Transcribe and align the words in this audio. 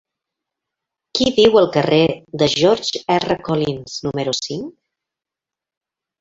Qui 1.17 1.27
viu 1.35 1.59
al 1.61 1.69
carrer 1.75 1.99
de 2.43 2.47
George 2.53 3.03
R. 3.17 3.37
Collins 3.51 3.99
número 4.07 4.35
cinc? 4.41 4.73